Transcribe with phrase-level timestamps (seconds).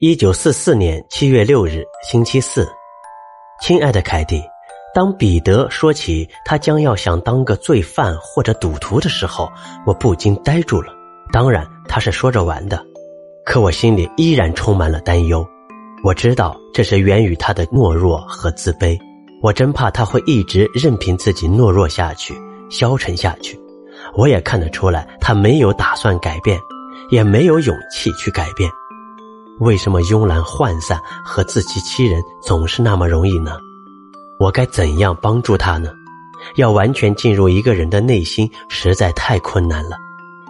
[0.00, 2.64] 一九四四年七月六日，星期四。
[3.60, 4.40] 亲爱的凯蒂，
[4.94, 9.50] 当彼得说起他将要想当个罪犯或者赌徒的时候，
[9.84, 10.92] 我不禁呆住了。
[11.32, 12.80] 当然，他是说着玩的，
[13.44, 15.44] 可我心里依然充满了担忧。
[16.04, 18.96] 我知道这是源于他的懦弱和自卑，
[19.42, 22.40] 我真怕他会一直任凭自己懦弱下去、
[22.70, 23.60] 消沉下去。
[24.14, 26.56] 我也看得出来，他没有打算改变，
[27.10, 28.70] 也没有勇气去改变。
[29.60, 33.58] 为什么慵懒涣散和自欺欺人总是那么容易呢？
[34.38, 35.90] 我该怎样帮助他呢？
[36.54, 39.96] 要完全进入一个人的内心实在太困难了。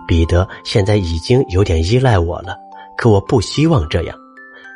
[0.07, 2.55] 彼得现在已经有点依赖我了，
[2.97, 4.17] 可我不希望这样。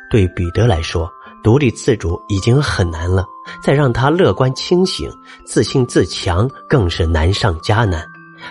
[0.09, 1.09] 对彼得来说，
[1.43, 3.25] 独立自主已经很难了，
[3.63, 5.11] 再让他乐观清醒、
[5.45, 8.03] 自信自强，更是难上加难。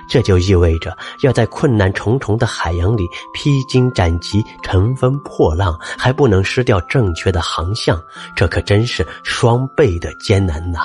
[0.09, 8.03] 这就意味着要在困难重重的海洋里披荆斩棘、乘风破浪，还不能失掉正确的航向，
[8.35, 10.81] 这可真是双倍的艰难呐！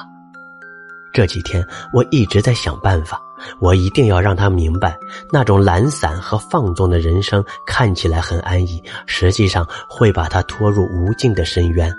[1.13, 3.19] 这几天我一直在想办法，
[3.59, 4.95] 我一定要让他明白，
[5.31, 11.91] 那种懒散和放纵的人生看起来很安逸，实际上会把他拖入无尽的深渊，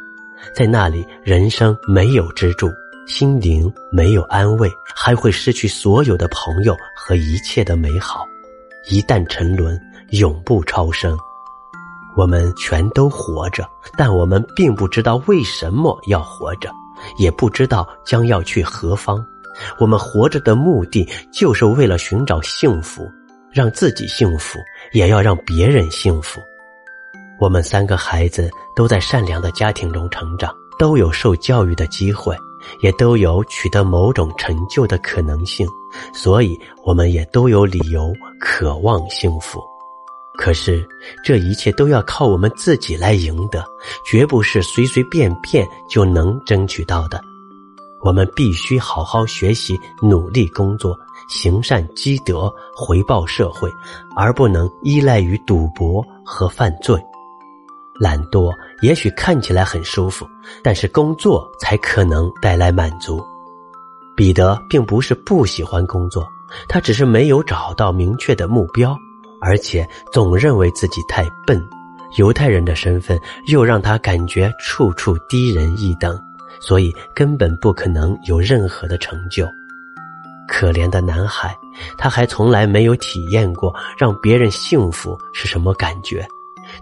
[0.55, 2.71] 在那里人生没有支柱。
[3.09, 8.29] 心灵没有安慰，还会失去所有的朋友和一切的美好。
[8.91, 11.17] 一旦沉沦，永不超生。
[12.19, 16.71] 我们全都活着，但我们并不知道为什么要活着，
[17.19, 19.25] 也不知道将要去何方。
[19.79, 23.11] 我们活着的目的，就是为了寻找幸福，
[23.51, 24.59] 让自己幸福，
[24.93, 26.43] 也要让别人幸福。
[27.41, 32.37] 我们三个孩子都在善良的家庭中成长，都有受教育的机会。
[32.81, 35.67] 也都有取得某种成就的可能性，
[36.15, 39.63] 所以我们也都有理由渴望幸福。
[40.37, 40.87] 可是
[41.25, 43.65] 这一切都要靠我们自己来赢得，
[44.07, 47.21] 绝不是随随便便就能争取到的。
[48.01, 50.97] 我们必须好好学习，努力工作，
[51.29, 53.69] 行善积德，回报社会，
[54.15, 56.97] 而不能依赖于赌博和犯罪。
[57.99, 58.51] 懒惰
[58.81, 60.27] 也许看起来很舒服，
[60.63, 63.25] 但是工作才可能带来满足。
[64.17, 66.27] 彼得并不是不喜欢工作，
[66.69, 68.97] 他只是没有找到明确的目标，
[69.41, 71.63] 而且总认为自己太笨。
[72.17, 76.19] 犹太人的身份又让他感觉处处低人一等，
[76.59, 79.47] 所以根本不可能有任何的成就。
[80.49, 81.55] 可怜的男孩，
[81.99, 86.27] 他还从来没有体验过让别人幸福是什么感觉。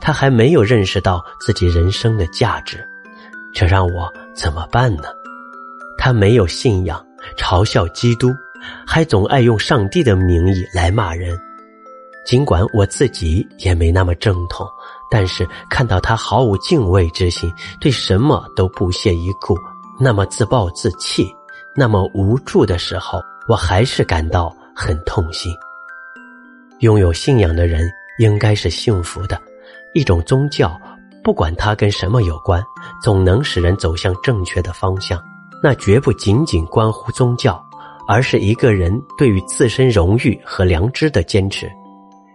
[0.01, 2.87] 他还没有认识到自己人生的价值，
[3.53, 5.05] 这让我怎么办呢？
[5.99, 7.05] 他没有信仰，
[7.37, 8.35] 嘲笑基督，
[8.87, 11.39] 还总爱用上帝的名义来骂人。
[12.25, 14.67] 尽管我自己也没那么正统，
[15.11, 19.57] 但是看到他毫无敬畏之心，对什么都不屑一顾，
[20.01, 21.33] 那么自暴自弃，
[21.75, 25.55] 那么无助的时候，我还是感到很痛心。
[26.81, 29.41] 拥有信仰的人应该是幸福的。
[29.97, 30.79] 一种宗教，
[31.25, 32.63] 不管它跟什么有关，
[33.03, 35.19] 总能使人走向正确的方向。
[35.63, 37.59] 那绝不仅仅关乎宗教，
[38.07, 41.67] 而是一个人对于自身荣誉和良知的坚持。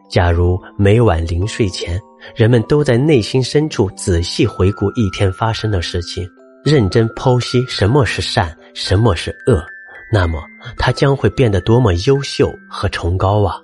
[0.09, 2.01] 假如每晚临睡前，
[2.35, 6.27] 人们都在内心深处仔细回顾一天发生的事情，
[6.65, 9.63] 认真剖析什么是善，什么是恶，
[10.11, 10.41] 那么
[10.77, 13.55] 他将会变得多么优秀和崇高啊！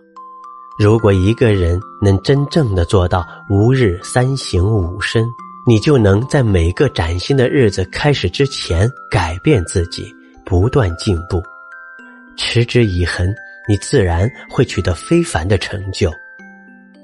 [0.77, 5.27] 如果一个人能真正的做到吾日三省吾身，
[5.65, 10.13] 你就能在每个崭新的日子开始之前改变自己，
[10.45, 11.41] 不断进步，
[12.37, 13.27] 持之以恒，
[13.67, 16.11] 你自然会取得非凡的成就。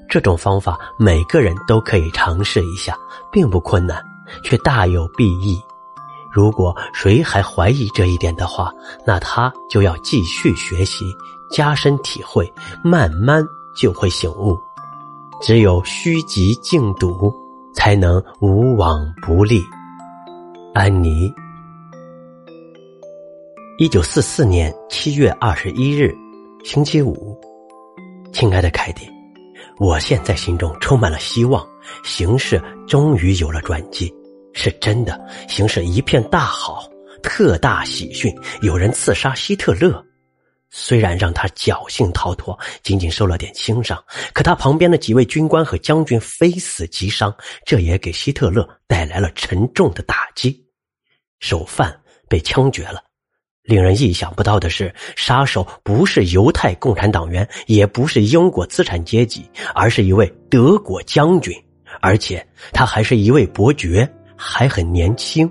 [0.08, 2.96] 这种方法每个人都可以尝试一下，
[3.32, 4.00] 并不困难，
[4.44, 5.60] 却大有裨益。
[6.32, 8.72] 如果谁还怀疑这一点的话，
[9.04, 11.04] 那他就要继续学习，
[11.50, 12.48] 加深体会，
[12.84, 13.44] 慢慢。
[13.76, 14.58] 就会醒悟，
[15.40, 17.32] 只有虚极静笃，
[17.74, 19.62] 才能无往不利。
[20.72, 21.32] 安妮，
[23.78, 26.14] 一九四四年七月二十一日，
[26.64, 27.38] 星期五。
[28.32, 29.08] 亲爱的凯蒂，
[29.78, 31.64] 我现在心中充满了希望，
[32.02, 34.12] 形势终于有了转机，
[34.52, 36.88] 是真的，形势一片大好，
[37.22, 40.04] 特大喜讯，有人刺杀希特勒。
[40.76, 43.96] 虽然让他侥幸逃脱，仅仅受了点轻伤，
[44.32, 47.32] 可他旁边的几位军官和将军非死即伤，
[47.64, 50.66] 这也给希特勒带来了沉重的打击。
[51.38, 51.96] 首犯
[52.28, 53.00] 被枪决了。
[53.62, 61.54] 令人意想不到的是，杀手不是犹太共产党员，也不是英国资产阶级，而是一位德国将军，
[62.00, 65.48] 而且他还是一位伯爵，还很年轻。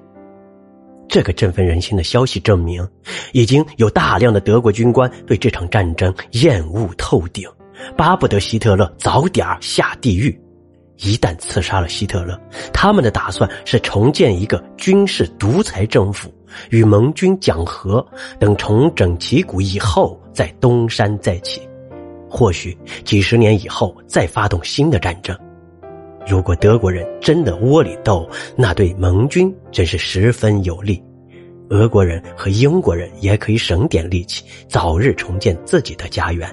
[1.08, 2.88] 这个振奋人心的消息证明，
[3.34, 7.48] 已经有大量的德国军官对这场战争厌恶透顶，
[7.96, 10.40] 巴不得希特勒早点下地狱。
[10.98, 12.40] 一旦刺杀了希特勒，
[12.72, 16.34] 他们的打算是重建一个军事独裁政府，
[16.70, 18.06] 与盟军讲和，
[18.40, 21.62] 等重整旗鼓以后再东山再起。
[22.30, 25.38] 或许几十年以后再发动新的战争。
[26.28, 31.02] 如果德国人真的窝里斗，那对盟军真是十分有利。
[31.70, 36.48] 俄国人和英国人也可以省点力气，早日重建自己的家园。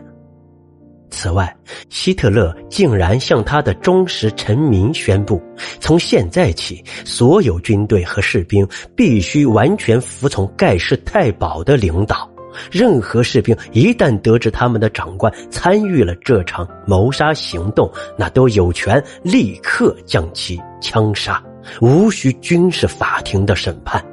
[1.11, 1.55] 此外，
[1.89, 5.43] 希特勒竟然向他的忠实臣民宣布：
[5.81, 12.30] 从现在起，所有军队和士兵必须完全服从盖世太保的领导。
[12.71, 21.43] 任何士兵一旦得知他们的长官参与了这场谋杀行动，那都有权立刻将其枪杀，
[21.81, 24.05] 无需军事法庭的审判。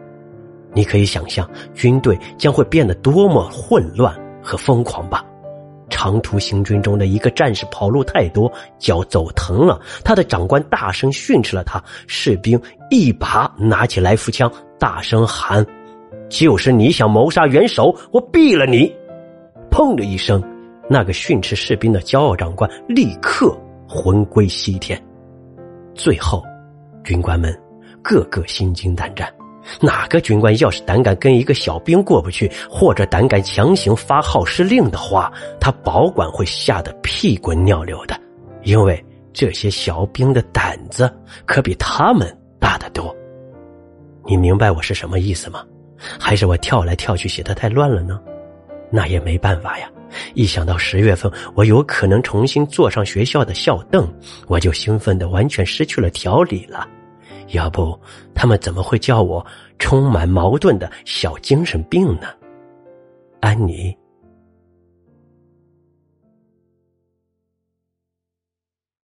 [0.73, 4.13] 你可以想象军队将会变得多么混乱
[4.43, 5.23] 和疯狂吧？
[5.89, 12.61] 长途行军中的一个战士跑路太多，脚走疼了，他的长官大声训斥了他，士兵
[12.91, 15.65] 一把拿起来福枪，大声喊。
[16.29, 18.93] 就是你想谋杀元首，我毙了你！
[19.71, 20.43] 砰的一声，
[20.89, 23.57] 那个训斥士兵的骄傲长官立刻
[23.87, 25.01] 魂归西天。
[25.93, 26.43] 最后，
[27.03, 27.57] 军官们
[28.03, 29.31] 个个心惊胆战。
[29.81, 38.17] 哪个军官要是胆敢跟一个小兵过不去，或者胆敢强行发号施令的话，他保管会吓得屁滚尿流的，
[38.63, 39.03] 因为
[39.33, 41.13] 这些小兵的胆子
[41.45, 42.27] 可比他们
[42.59, 43.13] 大得多。
[44.25, 45.63] 你明白我是什么意思吗？
[46.19, 48.19] 还是我跳来跳去写的太乱了呢？
[48.89, 49.89] 那也没办法呀！
[50.33, 54.07] 一想到十月份我有可能重新坐上学校的校凳，
[54.47, 56.87] 我就兴奋的完全失去了条理了。
[57.49, 57.99] 要不
[58.33, 59.45] 他们怎么会叫我
[59.79, 62.27] 充满矛盾的小精神病呢？
[63.41, 63.95] 安妮。